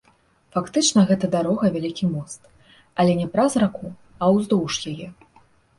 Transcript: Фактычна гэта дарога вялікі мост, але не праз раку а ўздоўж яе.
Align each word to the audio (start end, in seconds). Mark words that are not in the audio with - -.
Фактычна 0.53 1.03
гэта 1.11 1.29
дарога 1.35 1.65
вялікі 1.77 2.09
мост, 2.15 2.41
але 3.03 3.11
не 3.23 3.27
праз 3.37 3.51
раку 3.67 3.87
а 4.21 4.35
ўздоўж 4.39 4.73
яе. 4.97 5.07